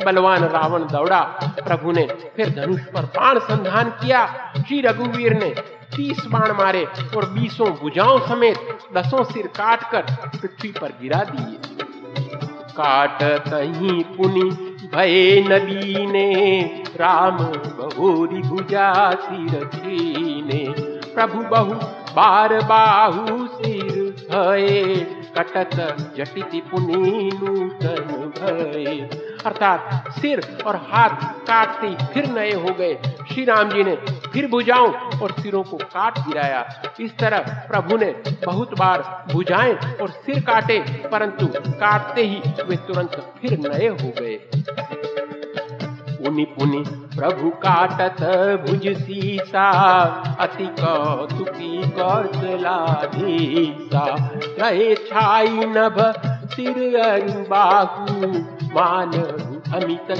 बलवान 0.05 0.43
रावण 0.43 0.83
दौड़ा। 0.83 1.19
प्रभु 1.59 1.91
ने 1.91 2.07
फिर 2.35 2.49
धनुष 2.49 2.81
पर 2.81 3.05
बाण 3.17 3.39
संधान 3.39 3.89
किया। 3.89 4.25
श्री 4.57 4.81
रघुवीर 4.81 5.33
ने 5.33 5.49
तीस 5.95 6.25
बाण 6.25 6.51
मारे 6.53 6.85
और 7.17 7.29
बीसों 7.29 7.69
भुजाओं 7.71 8.19
समेत 8.19 8.57
दसों 8.93 9.23
सिर 9.23 9.47
काट 9.47 9.91
कर 9.91 10.01
पृथ्वी 10.41 10.71
पर 10.71 10.89
गिरा 11.01 11.23
दिए। 11.23 11.57
काट 12.71 13.19
कहीं 13.21 14.03
पुनि 14.03 14.68
भय 14.85 15.45
नबी 15.47 16.07
ने 16.07 16.61
राम 16.95 17.37
बहुरी 17.37 18.41
भुजा 18.41 19.11
सिर 19.11 19.69
ने 20.45 20.73
प्रभु 21.13 21.43
बहु 21.43 21.73
बार 22.15 22.61
बाहु 22.61 23.47
सिर 23.47 24.15
भय, 24.31 24.95
कटत 25.37 25.75
जटित 26.17 26.63
पुनी 26.71 27.29
नूतन 27.33 28.31
भय। 28.37 29.09
अर्थात 29.45 30.11
सिर 30.11 30.63
और 30.67 30.75
हाथ 30.89 31.09
काटते 31.47 32.13
फिर 32.13 32.31
नए 32.31 32.53
हो 32.53 32.73
गए। 32.73 33.01
श्री 33.31 33.45
राम 33.45 33.69
जी 33.69 33.83
ने 33.83 33.95
फिर 34.33 34.47
भुजाओं 34.47 35.19
और 35.19 35.31
सिरों 35.31 35.63
को 35.63 35.77
काट 35.77 36.19
गिराया। 36.19 36.81
इस 36.99 37.17
तरह 37.17 37.67
प्रभु 37.67 37.97
ने 37.97 38.15
बहुत 38.45 38.79
बार 38.79 39.25
भुजाएँ 39.33 39.77
और 40.01 40.09
सिर 40.09 40.39
काटे, 40.39 41.07
परंतु 41.11 41.69
काटते 41.69 42.21
ही 42.21 42.63
वे 42.63 42.77
तुरंत 42.87 43.33
फिर 43.41 43.59
नए 43.59 43.87
हो 43.87 44.13
गए। 44.19 44.39
पुनि 46.19 46.45
पुनि 46.45 46.83
प्रभु 47.15 47.49
काटत 47.49 48.21
भुज 48.65 48.97
सीसा, 48.97 49.69
अति 50.39 50.75
कौतुकी 50.79 51.91
कौशलाधीसा 51.91 54.29
रहे 54.59 54.95
छाई 54.95 55.47
नभ 55.47 56.13
सिर 56.59 56.95
अमित 59.75 60.11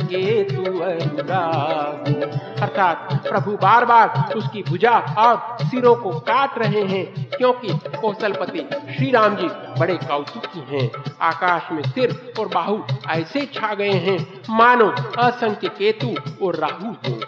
अर्थात 2.62 3.28
प्रभु 3.28 3.52
बार 3.52 3.86
बार 3.86 4.34
उसकी 4.36 4.64
भुजा 4.64 4.92
और 5.18 5.58
सिरों 5.66 5.96
को 5.96 6.12
काट 6.20 6.58
रहे 6.60 6.84
हैं, 6.84 7.26
क्योंकि 7.38 7.68
कौशलपति 8.02 8.68
श्री 8.98 9.12
राम 9.12 9.36
जी 9.36 9.48
बड़े 9.80 9.98
कौतुकी 9.98 10.66
हैं। 10.70 10.90
आकाश 11.22 11.72
में 11.72 11.84
सिर 11.84 12.34
और 12.40 12.48
बाहु 12.48 12.80
ऐसे 13.10 13.46
छा 13.54 13.74
गए 13.74 13.92
हैं, 13.92 14.18
मानो 14.50 14.94
असंख्य 15.18 15.68
केतु 15.68 16.16
और 16.46 16.56
राहु 16.56 16.94
हो। 16.94 17.20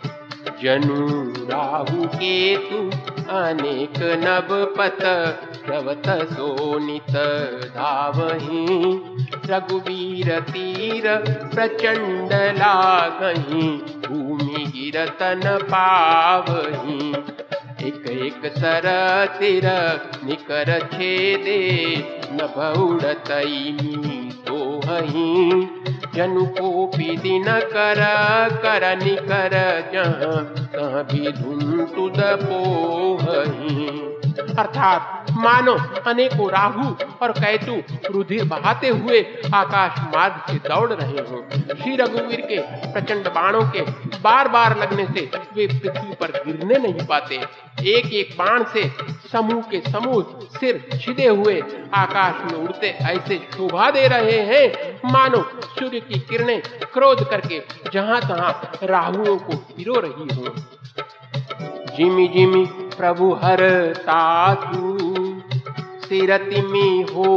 जनु 0.63 1.33
राहु 1.49 2.07
केतु, 2.07 2.77
अनेक 3.35 3.99
नव 3.99 4.65
पत, 4.77 4.97
प्रवत 5.65 6.33
सोनित, 6.33 7.11
धावही, 7.69 8.65
रघुवीर 9.45 10.39
तीर 10.39 11.03
प्रचंड 11.55 12.33
लागही 12.33 13.71
भूमि 14.07 14.65
गिरतन 14.65 15.41
पावही। 15.45 17.09
एक 17.87 18.07
एक 18.07 18.53
सर 18.53 18.81
तिर 19.39 19.65
निकर 20.25 20.89
छेदे, 20.93 21.59
न 22.31 22.37
भौड़तई 22.37 23.77
हही 24.91 25.61
जनु 26.15 26.45
को 26.57 26.85
दिन 26.97 27.45
कर 27.73 27.99
कर 28.63 28.85
निकर 28.97 29.53
जहाँ। 29.93 30.43
तहाँ 30.73 31.03
भी 31.03 31.31
धुन 31.31 31.85
तुद 31.95 32.21
पोहही 32.43 33.89
अर्थात 34.39 35.31
मानो 35.37 35.73
अनेकों 36.07 36.49
राहु 36.51 36.89
और 37.21 37.31
कैतु 37.31 37.75
रुधिर 38.11 38.43
बहाते 38.45 38.87
हुए 38.89 39.21
आकाश 39.53 39.99
मार्ग 40.15 40.41
से 40.47 40.57
दौड़ 40.67 40.91
रहे 40.93 41.21
हो। 41.21 41.43
श्री 41.51 41.95
रघुवीर 41.95 42.41
के 42.41 42.59
प्रचंड 42.91 43.27
बाणों 43.27 43.61
के 43.71 43.81
बार 44.21 44.47
बार 44.47 44.77
लगने 44.77 45.05
से 45.05 45.29
वे 45.55 45.67
पृथ्वी 45.67 46.13
पर 46.13 46.31
गिरने 46.45 46.77
नहीं 46.77 47.05
पाते। 47.07 47.35
एक 47.89 48.13
एक 48.13 48.35
बाण 48.39 48.63
से 48.63 48.89
समूह 49.31 49.61
के 49.61 49.79
समूह 49.81 50.23
सिर 50.59 50.83
छिदे 50.95 51.27
हुए 51.27 51.61
आकाश 51.93 52.51
में 52.51 52.59
उड़ते 52.59 52.87
ऐसे 52.87 53.37
शोभा 53.53 53.89
दे 53.91 54.07
रहे 54.07 54.39
हैं। 54.41 54.99
मानो 55.11 55.41
सूर्य 55.63 55.99
की 55.99 56.19
किरणें 56.19 56.61
क्रोध 56.93 57.29
करके 57.29 57.61
जहाँ 57.93 58.21
तहां 58.21 58.51
राहुओं 58.87 59.37
को 59.37 59.57
पिरो 59.75 59.99
रही 59.99 60.35
हो। 60.35 60.55
जिमी 61.97 62.27
जिमी 62.27 62.65
प्रभु 62.97 63.31
हर 63.33 63.61
तातु 63.97 64.97
सिरति 66.05 66.61
में 66.61 67.03
हो 67.03 67.29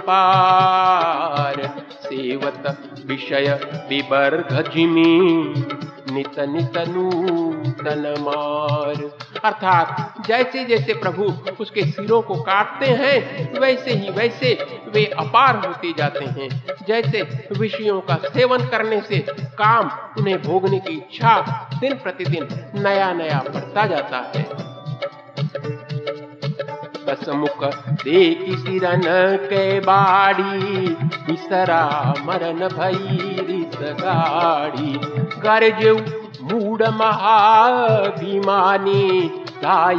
पार। 0.00 1.56
सेवत 2.02 2.62
विषय 3.10 3.60
विवर्ग 3.88 4.70
जिमी 4.74 5.54
नित 6.12 6.38
नित 6.38 6.78
नूतन 6.88 8.14
मार। 8.20 9.02
अर्थात 9.44 10.14
जैसे 10.26 10.64
जैसे 10.64 10.94
प्रभु 10.94 11.24
उसके 11.60 11.82
सिरों 11.82 12.22
को 12.22 12.34
काटते 12.34 12.86
हैं, 12.86 13.60
वैसे 13.60 13.90
ही 13.90 14.10
वैसे 14.10 14.54
वे 14.94 15.04
अपार 15.04 15.66
होते 15.66 15.92
जाते 15.98 16.24
हैं। 16.24 16.48
जैसे 16.88 17.22
विषयों 17.58 18.00
का 18.00 18.16
सेवन 18.16 18.66
करने 18.68 19.00
से 19.00 19.18
काम 19.58 19.90
उन्हें 20.18 20.42
भोगने 20.42 20.78
की 20.78 20.96
इच्छा 20.96 21.38
दिन 21.80 21.94
प्रतिदिन 21.94 22.48
नया 22.82 23.12
नया 23.12 23.44
बढ़ता 23.54 23.86
जाता 23.86 24.32
है। 24.36 24.69
कसमुख 27.10 27.64
देखी 28.04 28.56
सिरन 28.56 29.02
के 29.44 29.80
बाड़ी, 29.80 30.96
बिसरा 31.26 32.14
मरन 32.24 32.68
भई 32.68 33.66
गाड़ी। 33.82 35.00
गरज 35.40 36.04
मूड 36.42 36.82
महाभिमानी 36.82 39.30
दाय 39.56 39.96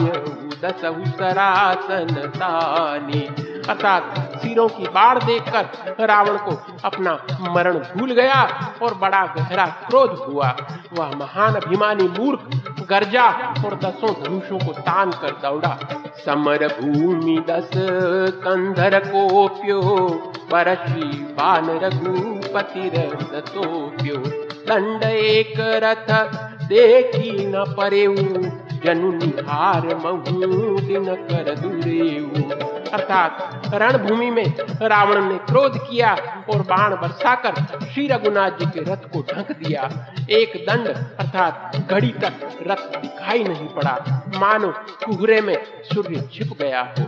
दस 0.63 0.81
सरासन 1.17 2.31
तानी। 2.37 3.29
अर्थात 3.69 4.30
सिरों 4.41 4.67
की 4.69 4.87
बाढ़ 4.89 5.23
देखकर 5.23 6.05
रावण 6.05 6.37
को 6.39 6.51
अपना 6.85 7.13
मरण 7.51 7.77
भूल 7.89 8.11
गया 8.11 8.41
और 8.81 8.93
बड़ा 8.95 9.25
गहरा 9.37 9.65
क्रोध 9.87 10.17
हुआ। 10.27 10.55
वह 10.93 11.15
महान 11.17 11.55
अभिमानी 11.55 12.07
मूर्ख, 12.09 12.39
गर्जा 12.89 13.27
और 13.65 13.75
दसों 13.75 14.13
धनुषों 14.13 14.59
को 14.59 14.73
तान 14.81 15.11
कर 15.21 15.31
दौड़ा। 15.41 15.77
समर 16.25 16.67
भूमि 16.79 17.37
दस 17.49 17.69
कंधर 18.43 18.99
कोप्यो 19.05 19.81
परशी 20.51 21.09
बान 21.33 21.69
रघुपति 21.79 22.89
रथोप्यो 22.95 24.17
दंड 24.67 25.03
एक 25.03 25.53
रथ 25.83 26.11
देखी 26.65 27.31
न 27.47 27.63
परेऊ 27.77 28.15
जनु 28.85 29.11
निहार 29.11 29.87
महू 29.95 30.31
कर 31.15 31.55
दुरेऊ 31.55 32.41
अर्थात 32.91 33.61
रणभूमि 33.73 34.29
में 34.31 34.53
रावण 34.81 35.23
ने 35.23 35.37
क्रोध 35.37 35.77
किया 35.77 36.13
और 36.49 36.61
बाण 36.61 36.95
बरसाकर 36.95 37.53
श्री 37.85 38.07
रघुनाथ 38.07 38.51
जी 38.51 38.65
के 38.65 38.79
रथ 38.79 38.97
को 38.97 39.25
ढक 39.33 39.51
दिया। 39.51 39.89
एक 40.29 40.65
दंड, 40.69 40.87
अर्थात 40.87 41.87
घड़ी 41.91 42.07
तक 42.07 42.33
रथ 42.67 43.01
दिखाई 43.01 43.43
नहीं 43.43 43.67
पड़ा। 43.67 44.23
मानो 44.35 44.73
कुहरे 45.05 45.41
में 45.41 45.57
सूर्य 45.93 46.29
छिप 46.33 46.49
गया 46.61 46.93
हो। 46.99 47.03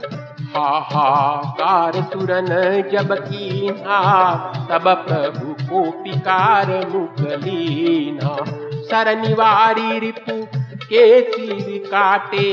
हाहाकार 0.55 1.93
तुरन 2.13 2.45
जब 2.93 3.13
कीना, 3.13 4.37
तब 4.71 5.05
प्रभु 5.07 5.53
को 5.53 5.91
पिकार 5.91 6.67
मुकलीना। 6.95 8.37
सरनिवारी 8.87 9.99
रिपु 9.99 10.62
के 10.83 11.21
तीर 11.21 11.77
काटे 11.87 12.49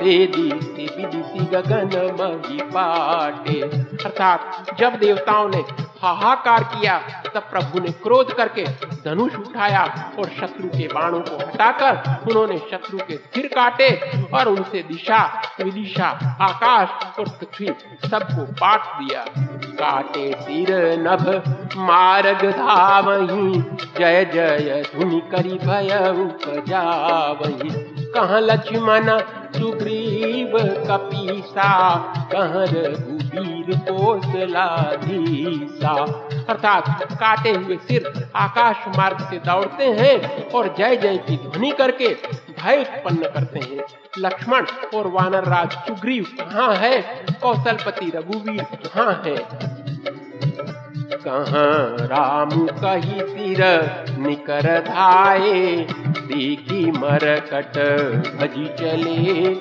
वेदी 0.00 0.48
से 0.60 0.86
विदिशी 0.96 1.44
गगन 1.46 1.90
मही 2.20 2.60
पाटे। 2.62 3.60
अर्थात 3.62 4.76
जब 4.78 4.98
देवताओं 4.98 5.48
ने 5.48 5.62
हाहाकार 6.06 6.64
किया, 6.64 6.98
तब 7.34 7.40
प्रभु 7.40 7.80
ने 7.80 7.90
क्रोध 7.92 8.34
करके 8.34 8.64
धनुष 9.04 9.34
उठाया 9.34 10.12
और 10.18 10.24
शत्रु 10.24 10.68
के 10.68 10.86
बाणों 10.86 11.20
को 11.20 11.36
हटाकर 11.36 12.30
उन्होंने 12.30 12.58
शत्रु 12.58 12.98
के 12.98 13.16
सिर 13.16 13.46
काटे 13.46 13.90
और 14.34 14.48
उनसे 14.48 14.82
दिशा, 14.82 15.42
विदिशा, 15.60 16.08
आकाश 16.40 17.18
और 17.18 17.28
पृथ्वी 17.28 17.66
सबको 18.08 18.42
पाट 18.52 18.80
दिया। 18.80 19.24
काटे 19.66 20.32
सिर 20.40 20.68
नभ, 20.98 21.42
मार्ग 21.76 22.50
धावही, 22.50 23.60
जय 23.98 24.24
जय 24.24 24.82
धुनि 24.94 25.20
करी 25.30 25.58
भय 25.58 26.12
उपजावही। 26.24 28.05
कहाँ 28.14 28.40
लक्ष्मण 28.40 29.18
सुग्रीव 29.56 30.58
कपीसा 30.88 31.96
कहाँ 32.32 32.66
रघुवीर 32.66 33.90
कोसलाधीसा? 33.90 35.90
अर्थात 36.48 37.12
काटे 37.12 37.50
हुए 37.50 37.76
सिर 37.76 38.30
आकाश 38.36 38.98
मार्ग 38.98 39.20
से 39.20 39.38
दौड़ते 39.38 39.84
हैं 39.84 40.50
और 40.50 40.74
जय 40.78 40.96
जय 40.96 41.16
की 41.16 41.36
ध्वनि 41.36 41.70
करके 41.70 42.08
भय 42.62 42.80
उत्पन्न 42.80 43.30
करते 43.34 43.58
हैं। 43.58 43.84
लक्ष्मण 44.18 44.66
और 44.94 45.06
वानर 45.06 45.44
राज 45.44 45.72
सुग्रीव 45.72 46.26
कहाँ 46.40 46.74
है? 46.74 47.24
कौशलपति 47.42 48.12
रघुवीर 48.14 48.62
कहाँ 48.62 49.22
है? 49.26 49.75
कहाँ 51.28 52.06
राम 52.06 52.50
कही 52.50 53.20
सिर 53.20 53.62
निकर 54.18 54.80
धाये, 54.80 55.86
देखी 56.08 56.90
मरकट 56.90 57.78
भजी 58.36 58.66
चले। 58.80 59.54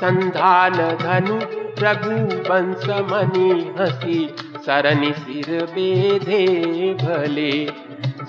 संधान 0.00 0.72
धनु 0.72 1.38
रघु 1.78 2.36
बंस 2.48 2.86
मनी 2.86 3.72
हसी, 3.80 4.34
सरनि 4.66 5.12
सिर 5.12 5.64
बेधे 5.64 6.46
भले। 6.94 7.66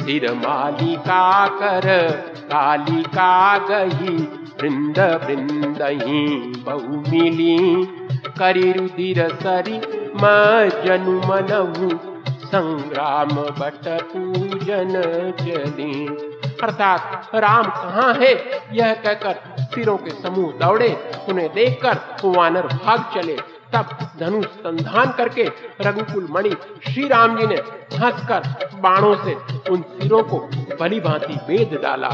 सिर 0.05 0.33
मालिका 0.33 1.47
कर, 1.47 2.11
कालिका 2.45 3.57
गही, 3.57 4.17
वृंद 4.61 4.99
वृंद 4.99 5.79
ही 5.81 6.27
बहु 6.65 7.11
मिली। 7.11 7.85
करी 8.39 8.71
रुधिर 8.71 9.29
सरी 9.29 9.77
मनु 10.15 11.11
मनहु 11.11 12.14
संग्राम 12.45 13.27
बट 13.29 14.01
पूजन 14.01 15.01
चली। 15.39 16.07
अर्थात 16.63 17.31
राम 17.35 17.63
कहाँ 17.63 18.13
है? 18.13 18.33
यह 18.71 18.93
कहकर 18.93 19.55
सिरों 19.59 19.97
के 19.97 20.09
समूह 20.09 20.51
दौड़े। 20.51 21.09
उन्हें 21.29 21.53
देखकर 21.53 21.97
वानर 22.25 22.67
भाग 22.67 23.05
चले। 23.15 23.37
तब 23.75 23.97
धनुष 24.19 24.45
संधान 24.45 25.11
करके 25.11 25.43
रघुकुल 25.81 26.27
मणि 26.31 26.51
श्री 26.89 27.07
राम 27.07 27.39
जी 27.39 27.47
ने 27.47 27.55
हंसकर 27.97 28.43
बाणों 28.79 29.15
से 29.15 29.33
उन 29.69 29.81
सिरों 29.95 30.23
को 30.23 30.39
भली 30.79 30.99
भांति 30.99 31.33
बेद 31.47 31.79
डाला। 31.83 32.09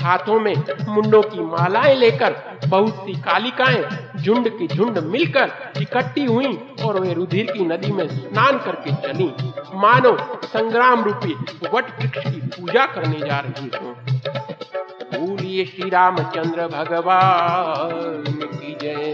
हाथों 0.00 0.38
में 0.40 0.54
मुंडों 0.88 1.22
की 1.22 1.40
मालाएँ 1.40 1.94
लेकर 1.94 2.34
बहुत 2.66 2.96
सी 2.96 3.12
कालिकाएँ 3.20 3.84
झुंड 4.22 4.48
की 4.48 4.66
झुंड 4.66 4.98
मिलकर 4.98 5.52
इकट्ठी 5.82 6.24
हुई 6.24 6.58
और 6.84 7.00
वे 7.00 7.12
रुधिर 7.14 7.52
की 7.52 7.64
नदी 7.66 7.92
में 7.92 8.06
स्नान 8.08 8.58
करके 8.58 8.94
चली। 9.06 9.30
मानो 9.74 10.16
संग्राम 10.44 11.04
रूपी 11.04 11.34
वट 11.74 11.86
वृक्ष 12.00 12.18
की 12.18 12.40
पूजा 12.46 12.86
करने 12.86 13.20
जा 13.20 13.38
रही 13.38 13.70
हो। 13.74 13.96
बोलिए 15.14 15.64
श्री 15.64 15.90
रामचंद्र 15.90 16.66
भगवान 16.68 18.24
की 18.54 18.76
जय। 18.82 19.13